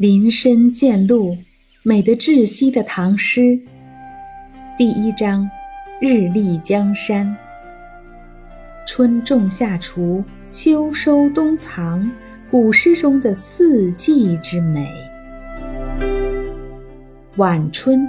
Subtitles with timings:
[0.00, 1.36] 林深见鹿，
[1.82, 3.60] 美得窒息的唐诗。
[4.78, 5.46] 第一章，
[6.00, 7.36] 日丽江山。
[8.86, 12.10] 春种夏锄，秋收冬藏，
[12.50, 14.88] 古诗中的四季之美。
[17.36, 18.08] 晚春，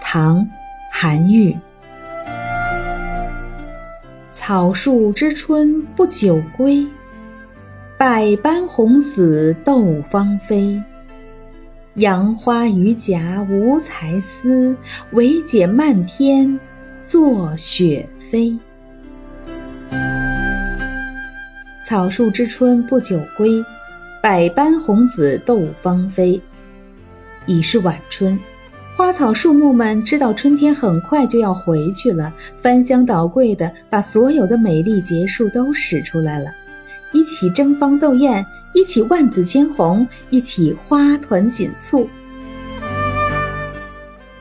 [0.00, 0.38] 唐·
[0.90, 1.54] 韩愈。
[4.32, 6.86] 草树知春不久归。
[7.98, 10.78] 百般红紫斗芳菲，
[11.94, 14.76] 杨花榆荚无才思，
[15.12, 16.60] 惟解漫天
[17.02, 18.54] 作雪飞。
[21.86, 23.64] 草树知春不久归，
[24.22, 26.38] 百般红紫斗芳菲。
[27.46, 28.38] 已是晚春，
[28.94, 36.50] 花草树木们知道春天很快就要回去了，翻箱倒柜的把所有的美丽结束都使出来了。
[37.12, 42.08] 一起争芳斗艳，一起万紫千红，一起花团锦簇。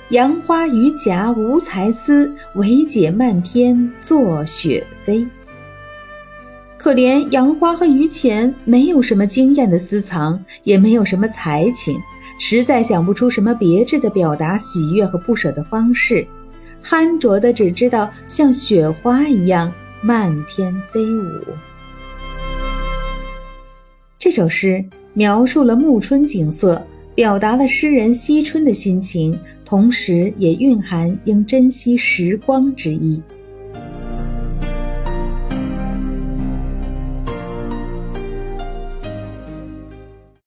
[0.10, 5.26] 杨花榆荚无才思，惟解漫天作雪飞。
[6.78, 11.98] 可怜杨花和榆钱没有什么惊艳的私藏，也没有什么才情，
[12.40, 16.26] 实在想不出什么别致的表达喜悦和不舍的方式，
[16.84, 21.42] 憨拙的只知道像雪花一样漫天飞舞。
[24.26, 33.22] 这首诗描述了暮春景色，表达了诗人惜春的心情，同时也蕴含应珍惜时光之意。